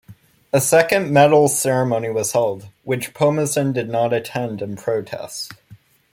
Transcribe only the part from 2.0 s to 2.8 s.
was held,